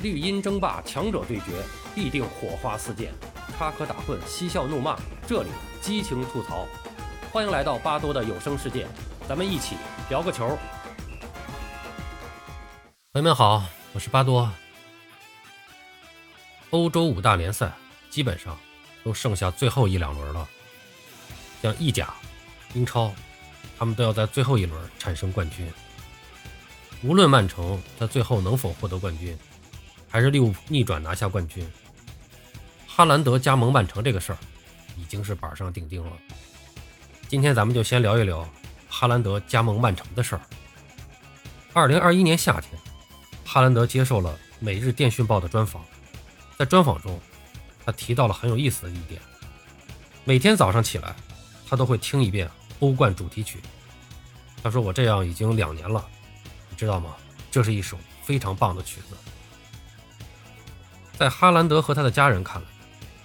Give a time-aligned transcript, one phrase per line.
[0.00, 1.60] 绿茵争霸，强者对决，
[1.92, 3.08] 必定火花四溅；
[3.58, 5.48] 插科打诨，嬉笑怒骂，这里
[5.82, 6.68] 激情吐槽。
[7.32, 8.86] 欢迎来到巴多的有声世界，
[9.28, 9.74] 咱们一起
[10.08, 10.56] 聊个球。
[13.12, 14.48] 朋友们好，我是巴多。
[16.70, 17.72] 欧洲五大联赛
[18.08, 18.56] 基本上
[19.02, 20.48] 都剩下最后一两轮了，
[21.60, 22.14] 像意甲、
[22.72, 23.12] 英超，
[23.76, 25.68] 他们都要在最后一轮产生冠军。
[27.02, 29.36] 无论曼城在最后能否获得冠军。
[30.08, 31.66] 还是利物浦逆转拿下冠军，
[32.86, 34.38] 哈兰德加盟曼城这个事儿
[34.96, 36.12] 已经是板上钉钉了。
[37.28, 38.48] 今天咱们就先聊一聊
[38.88, 40.40] 哈兰德加盟曼城的事儿。
[41.74, 42.72] 二零二一年夏天，
[43.44, 45.84] 哈兰德接受了《每日电讯报》的专访，
[46.56, 47.20] 在专访中，
[47.84, 49.20] 他提到了很有意思的一点：
[50.24, 51.14] 每天早上起来，
[51.68, 53.60] 他都会听一遍欧冠主题曲。
[54.62, 56.04] 他说：“我这样已经两年了，
[56.68, 57.14] 你知道吗？
[57.50, 59.16] 这是一首非常棒的曲子。”
[61.18, 62.68] 在哈兰德和他的家人看来，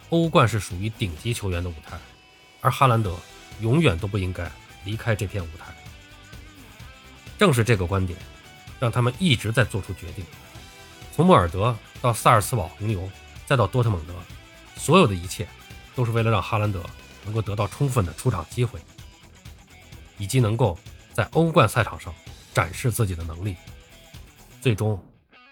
[0.09, 1.95] 欧冠是属于顶级球员的舞台，
[2.59, 3.16] 而哈兰德
[3.61, 4.52] 永远都不应该
[4.83, 5.72] 离开这片舞台。
[7.38, 8.17] 正是这个观点，
[8.80, 10.25] 让他们一直在做出决定。
[11.16, 13.08] 从莫尔德到萨尔茨堡红牛，
[13.45, 14.16] 再到多特蒙德，
[14.75, 15.47] 所有的一切
[15.94, 16.83] 都是为了让哈兰德
[17.23, 18.80] 能够得到充分的出场机会，
[20.17, 20.75] 以及能够
[21.14, 22.11] 在欧冠赛场上
[22.55, 23.55] 展示自己的能力。
[24.61, 24.99] 最终，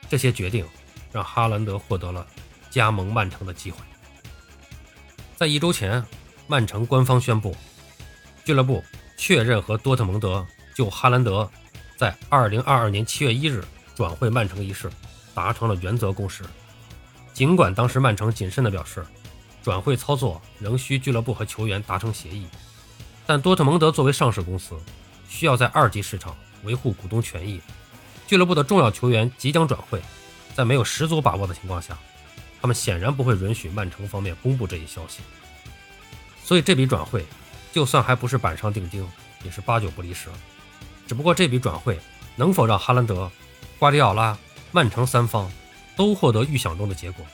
[0.09, 0.65] 这些决定。
[1.11, 2.25] 让哈兰德获得了
[2.69, 3.77] 加盟曼城的机会。
[5.35, 6.03] 在一周前，
[6.47, 7.55] 曼城官方宣布，
[8.45, 8.83] 俱乐部
[9.17, 10.45] 确认和多特蒙德
[10.75, 11.49] 就哈兰德
[11.97, 13.63] 在2022年7月1日
[13.95, 14.89] 转会曼城一事
[15.33, 16.43] 达成了原则共识。
[17.33, 19.05] 尽管当时曼城谨慎地表示，
[19.63, 22.45] 转会操作仍需俱乐部和球员达成协议，
[23.25, 24.75] 但多特蒙德作为上市公司，
[25.27, 27.61] 需要在二级市场维护股东权益，
[28.27, 30.01] 俱乐部的重要球员即将转会。
[30.53, 31.97] 在没有十足把握的情况下，
[32.61, 35.21] 他们显然不会允许曼城方面公布这一消息。
[36.43, 37.25] 所以这笔转会，
[37.71, 39.07] 就算还不是板上钉钉，
[39.43, 40.29] 也是八九不离十。
[41.07, 41.99] 只不过这笔转会
[42.35, 43.31] 能否让哈兰德、
[43.79, 44.37] 瓜迪奥拉、
[44.71, 45.51] 曼城三方
[45.95, 47.25] 都获得预想中的结果，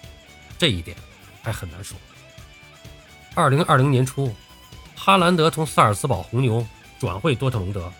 [0.57, 0.95] 这一点
[1.41, 1.97] 还很难说。
[3.33, 4.35] 二零二零年初，
[4.95, 6.65] 哈兰德从萨尔茨堡红牛
[6.99, 7.91] 转会多特蒙德，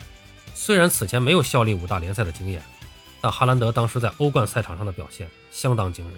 [0.54, 2.62] 虽然此前没有效力五大联赛的经验。
[3.20, 6.14] 但哈兰德当时在欧冠赛场上的表现相当惊人，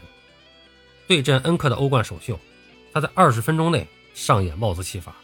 [1.08, 2.40] 对阵恩克的欧冠首秀，
[2.92, 5.16] 他在二十分钟内上演帽子戏法。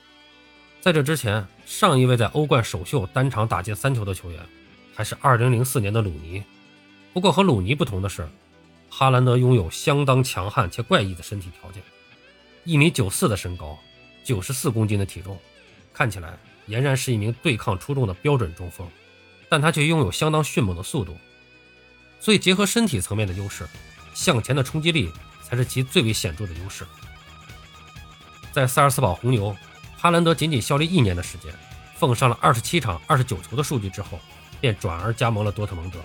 [0.79, 4.39] 在这之前，上一位在欧冠首秀单场打进三球的球员，
[4.93, 6.43] 还是二零零四年的鲁尼。
[7.11, 8.27] 不过和鲁尼不同的是，
[8.89, 11.81] 哈兰德拥有相当强悍且怪异的身体条件，
[12.63, 13.77] 一米九四的身高，
[14.23, 15.37] 九十四公斤的体重，
[15.91, 16.37] 看起来
[16.67, 18.87] 俨然是一名对抗出众的标准中锋，
[19.49, 21.17] 但他却拥有相当迅猛的速度。
[22.25, 23.67] 所以，结合身体层面的优势，
[24.15, 25.11] 向前的冲击力
[25.43, 26.83] 才是其最为显著的优势。
[28.51, 29.55] 在萨尔斯堡红牛，
[29.95, 31.53] 哈兰德仅仅效力一年的时间，
[31.95, 34.19] 奉上了二十七场二十九球的数据之后，
[34.59, 35.99] 便转而加盟了多特蒙德。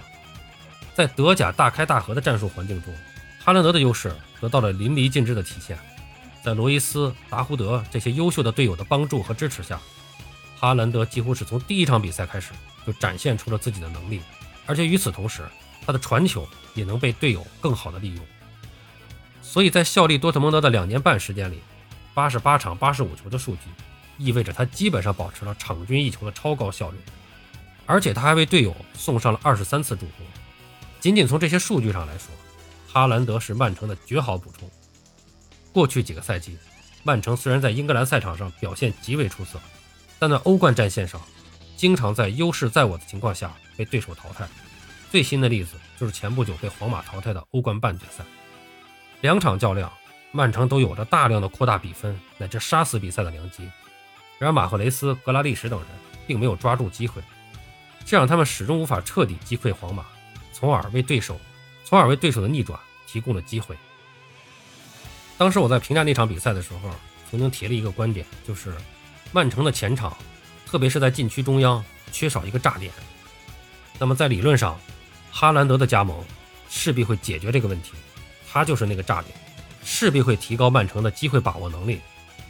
[0.95, 2.95] 在德甲大开大合的战术环境中，
[3.43, 5.79] 哈兰德的优势得到了淋漓尽致的体现。
[6.45, 9.81] 在罗伊斯、达胡德这些优秀的队友的帮助和支持下，
[10.59, 12.51] 哈兰德几乎是从第一场比赛开始
[12.87, 14.21] 就展现出了自己的能力，
[14.67, 15.49] 而且与此同时。
[15.87, 18.25] 他的传球也能被队友更好的利用，
[19.43, 21.61] 所以在效力多特蒙德的两年半时间里，
[22.15, 23.61] 八十八场八十五球的数据，
[24.19, 26.99] 意味着他基本上保持了场均一球的超高效率，
[27.87, 30.27] 而且他还为队友送上了二十三次助攻。
[31.01, 32.27] 仅仅从这些数据上来说，
[32.87, 34.71] 哈兰德是曼城的绝好补充。
[35.73, 36.59] 过去几个赛季，
[37.03, 39.59] 曼城虽然在英格兰赛场上表现极为出色，
[40.19, 41.21] 但在欧冠战线上，
[41.77, 44.47] 经常在优势在我的情况下被对手淘汰。
[45.11, 48.23] 最新的例子就是前不久被皇马淘汰的欧冠半决赛，
[49.21, 49.93] 两场较量，
[50.31, 53.69] 曼城都有着大量的扩大比分乃至杀死比赛的良机，
[54.39, 55.89] 然而马赫雷斯、格拉利什等人
[56.29, 57.21] 并没有抓住机会，
[58.05, 60.07] 这让他们始终无法彻底击溃皇马，
[60.53, 61.41] 从而为对手，
[61.85, 62.79] 从而为对手的逆转
[63.09, 63.77] 提供了机会。
[65.37, 66.89] 当时我在评价那场比赛的时候，
[67.29, 68.73] 曾经提了一个观点，就是
[69.33, 70.17] 曼城的前场，
[70.67, 72.93] 特别是在禁区中央，缺少一个炸点。
[73.99, 74.79] 那么在理论上，
[75.31, 76.25] 哈兰德的加盟
[76.69, 77.93] 势必会解决这个问题，
[78.51, 79.35] 他就是那个炸点，
[79.85, 82.01] 势必会提高曼城的机会把握能力。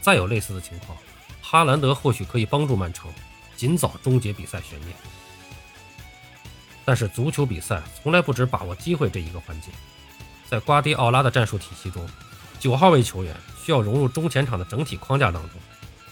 [0.00, 0.97] 再有类似的情况，
[1.43, 3.11] 哈兰德或许可以帮助曼城
[3.56, 4.93] 尽早终结比赛悬念。
[6.85, 9.69] 但是足球比赛从来不止把握机会这一个环节，
[10.49, 12.05] 在瓜迪奥拉的战术体系中，
[12.59, 15.61] 九号位球员需要融入中前场的整体框架当中，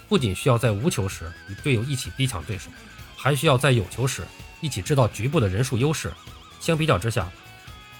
[0.08, 2.70] 不仅需要在无球时与队友一起逼抢对手，
[3.16, 4.24] 还需要在有球时
[4.60, 6.12] 一起制造局部的人数优势。
[6.60, 7.28] 相比较之下，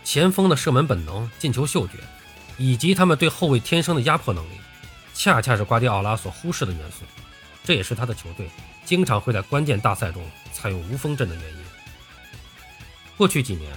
[0.05, 1.95] 前锋的射门本能、进球嗅觉，
[2.57, 4.55] 以及他们对后卫天生的压迫能力，
[5.15, 7.05] 恰恰是瓜迪奥拉所忽视的元素。
[7.65, 8.49] 这也是他的球队
[8.85, 11.59] 经常会在关键大赛中采用无锋阵的原因。
[13.17, 13.71] 过去几年，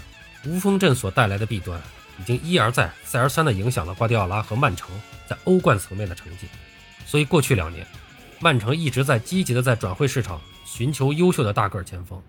[0.46, 1.82] 无锋阵所带来的弊端
[2.20, 4.90] 已经一而再、再而三地影响了瓜迪奥拉和曼城
[5.28, 6.48] 在欧冠层面的成绩。
[7.06, 7.86] 所以，过去两年，
[8.40, 12.22] 曼城一直在积极地在转会市场寻求优秀的大个前锋。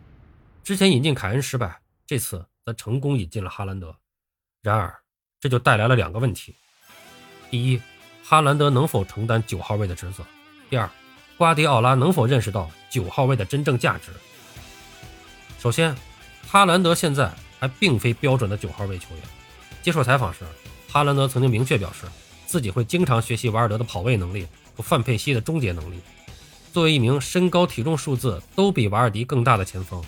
[0.64, 3.94] 之前引进凯恩失败，这次则成功引进了哈兰德。
[4.62, 4.94] 然而，
[5.40, 6.54] 这就带来了两个问题：
[7.50, 7.80] 第一，
[8.22, 10.24] 哈兰德能否承担九号位的职责？
[10.70, 10.88] 第二，
[11.36, 14.10] 瓜迪奥拉能否认识到九号位的真正价值？
[15.58, 15.96] 首先，
[16.46, 19.24] 哈兰德现在还并非标准的九号位球员。
[19.82, 20.40] 接受采访时，
[20.88, 22.06] 哈兰德曾经明确表示，
[22.46, 24.46] 自己会经常学习瓦尔德的跑位能力
[24.76, 26.00] 和范佩西的终结能力。
[26.72, 30.02] 作为一名身高体重数字都比瓦尔迪更大的前锋，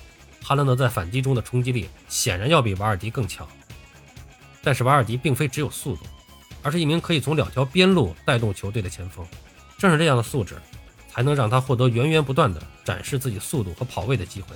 [0.45, 3.49] 哈兰德在反击中的冲击力显然要比瓦尔迪更强。
[4.63, 6.05] 但是瓦尔迪并非只有速度，
[6.63, 9.27] 而是一名可以从两条边路带动球队的前锋。
[9.79, 10.57] 正是这样的素质，
[11.11, 14.55] 才能让他获得源源不断的展示自己速度和跑位的机会。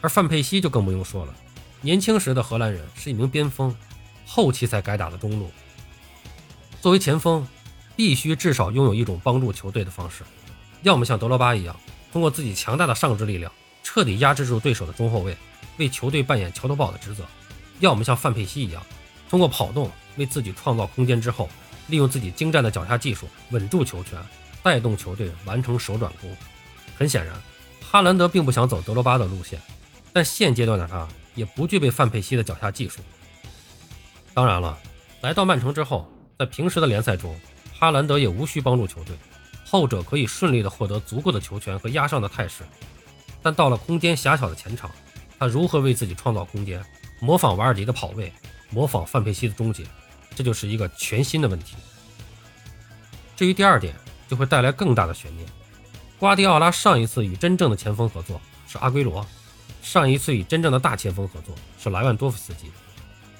[0.00, 1.34] 而范佩西就更不用说了，
[1.80, 3.74] 年轻时的荷兰人是一名边锋，
[4.24, 5.50] 后期才改打的中路。
[6.80, 7.44] 作为前锋，
[7.96, 10.22] 必须至少拥有一种帮助球队的方式，
[10.82, 11.74] 要么像德罗巴一样，
[12.12, 13.52] 通过自己强大的上肢力量
[13.90, 15.34] 彻底压制住对手的中后卫，
[15.78, 17.22] 为球队扮演桥头堡的职责；
[17.80, 18.84] 要么像范佩西一样，
[19.30, 21.48] 通过跑动为自己创造空间之后，
[21.86, 24.22] 利用自己精湛的脚下技术稳住球权，
[24.62, 26.30] 带动球队完成手转攻。
[26.98, 27.34] 很显然，
[27.80, 29.58] 哈兰德并不想走德罗巴的路线。
[30.12, 33.00] 但现阶段的他也不具备范佩西的脚下技术。
[34.34, 34.78] 当然了，
[35.22, 36.06] 来到曼城之后，
[36.38, 37.34] 在平时的联赛中，
[37.72, 39.16] 哈兰德也无需帮助球队，
[39.64, 42.64] 后者可以顺利的获得足够的球权和压上的态势。
[43.42, 44.90] 但到了空间狭小的前场，
[45.38, 46.84] 他如何为自己创造空间，
[47.20, 48.32] 模仿瓦尔迪的跑位，
[48.70, 49.84] 模仿范佩西的终结，
[50.34, 51.76] 这就是一个全新的问题。
[53.36, 53.94] 至于第二点，
[54.28, 55.48] 就会带来更大的悬念。
[56.18, 59.24] 瓜迪奥拉上一次与真正的前锋合作是阿圭罗。
[59.80, 62.70] 上一次与真正的大前锋合作是莱万多夫斯基。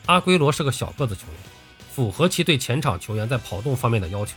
[0.07, 1.35] 阿圭罗是个小个子球员，
[1.91, 4.37] 符合其对前场球员在跑动方面的要求。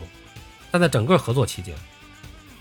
[0.72, 1.75] 但在整个合作期间，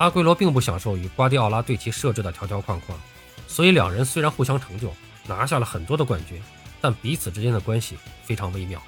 [0.00, 2.98] 阿圭罗并不享受与瓜迪奥拉对其设置的条条框框，
[3.46, 4.90] 所以两人虽然互相成就，
[5.26, 6.42] 拿下了很多的冠军，
[6.80, 8.82] 但彼此之间的关系非常微妙。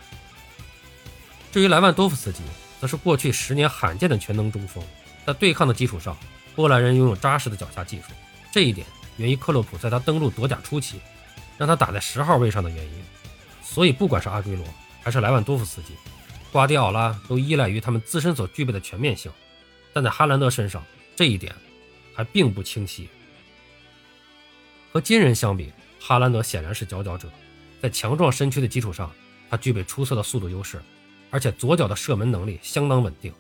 [1.53, 2.41] 至于莱万多夫斯基，
[2.81, 4.83] 则是过去十年罕见的全能中锋，
[5.27, 6.17] 在对抗的基础上，
[6.55, 8.05] 波兰人拥有扎实的脚下技术，
[8.51, 8.87] 这一点。
[9.19, 10.99] 源于克洛普在他登陆德甲初期，
[11.59, 13.05] 让他打在十号位上的原因。
[13.63, 14.65] 所以，不管是阿圭罗
[15.03, 15.93] 还是莱万多夫斯基，
[16.51, 19.31] 瓜迪奥拉都依赖于他们自身所具备的全面性。
[19.93, 20.83] 但在哈兰德身上，
[21.23, 21.55] 这一点
[22.13, 23.09] 还并不清晰。
[24.93, 27.29] 和金人相比，哈兰德显然是佼佼者。
[27.81, 29.09] 在强壮身躯的基础上，
[29.49, 30.83] 他具备出色的速度优势，
[31.31, 33.33] 而且左脚的射门能力相当稳定，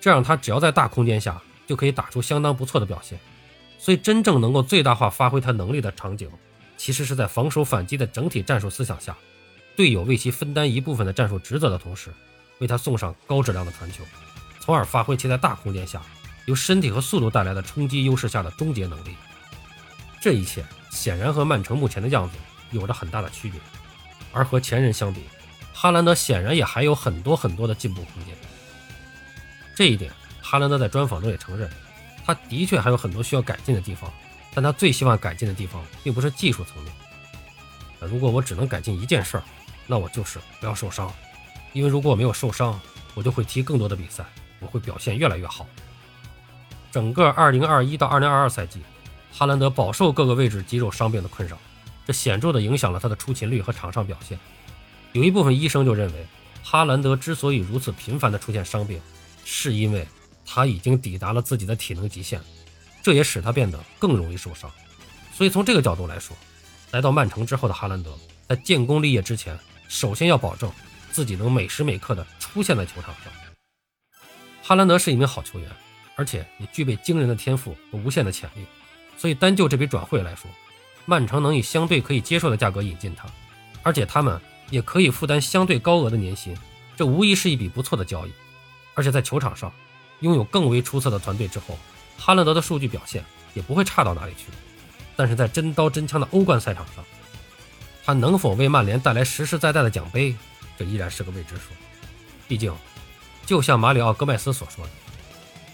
[0.00, 3.18] 这让他只要在大空间下就可以打出相当不错的表现。
[3.80, 6.30] 所以，真正能够最大化发挥他能力的场景，
[6.76, 9.16] 其实是在防守反击的整体战术思想下，
[9.74, 12.14] 队友为其分担一部分的战术职责的同时，
[12.60, 14.04] 为他送上高质量的传球，
[14.60, 16.00] 从而发挥其在大空间下
[16.48, 19.14] 由身体和速度带来的冲击优势下的终结能力。
[20.18, 22.36] 这一切显然和曼城目前的样子
[22.70, 23.60] 有着很大的区别，
[24.32, 25.24] 而和前人相比，
[25.74, 28.34] 哈兰德显然也还有很多很多的进步空间。
[29.76, 31.70] 这一点，哈兰德在专访中也承认。
[32.24, 34.10] 他的确还有很多需要改进的地方，
[34.54, 36.92] 但他最希望改进的地方并不是技术层面。
[38.00, 39.42] 如果我只能改进一件事儿，
[39.86, 41.12] 那我就是不要受伤，
[41.74, 42.80] 因为如果我没有受伤，
[43.12, 44.24] 我就会踢更多的比赛，
[44.60, 45.66] 我会表现越来越好。
[46.90, 48.80] 整个2021到2022赛季，
[49.32, 51.58] 哈兰德饱受各个位置肌肉伤病的困扰，
[52.06, 54.38] 这显著地影响了他的出勤率和场上表现。
[55.12, 56.26] 有一部分医生就认为，
[56.62, 59.00] 哈兰德之所以如此频繁地出现伤病，
[59.44, 60.06] 是因为。
[60.50, 62.40] 他已经抵达了自己的体能极限，
[63.02, 64.72] 这也使他变得更容易受伤。
[65.30, 66.34] 所以从这个角度来说，
[66.90, 68.16] 来到曼城之后的哈兰德，
[68.48, 70.72] 在建功立业之前，首先要保证
[71.12, 73.30] 自己能每时每刻的出现在球场上。
[74.62, 75.68] 哈兰德是一名好球员，
[76.18, 78.66] 而且也具备惊人的天赋和无限的潜力。
[79.16, 80.50] 所以单就这笔转会来说，
[81.06, 83.26] 曼城能以相对可以接受的价格引进他，
[83.82, 86.54] 而且他们也可以负担相对高额的年薪，
[86.96, 88.32] 这无疑是一笔不错的交易。
[88.94, 89.72] 而且在球场上。
[90.20, 91.78] 拥有更为出色的团队之后，
[92.18, 94.46] 哈兰德的数据表现也不会差到哪里去。
[95.14, 97.04] 但是在真刀真枪的欧冠赛场上，
[98.04, 100.34] 他能否为曼联带来实实在在的奖杯，
[100.76, 101.70] 这依然是个未知数。
[102.48, 102.74] 毕竟，
[103.46, 104.90] 就像马里奥·戈麦斯所说的，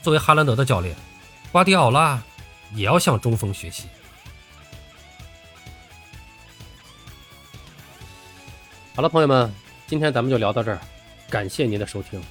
[0.05, 0.95] 作为哈兰德的教练，
[1.51, 2.23] 瓜迪奥拉
[2.75, 3.89] 也要向中锋学习。
[8.95, 9.51] 好了，朋友们，
[9.87, 10.79] 今天咱们就聊到这儿，
[11.31, 12.23] 感谢您的收听。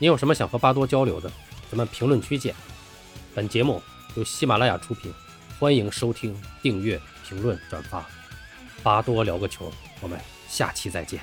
[0.00, 1.30] 您有什么想和巴多交流的，
[1.70, 2.52] 咱们评论区见。
[3.36, 3.80] 本节目
[4.16, 5.14] 由喜马拉雅出品，
[5.60, 8.04] 欢迎收听、订阅、评论、转发。
[8.82, 11.20] 巴多聊个球，我们下期再见。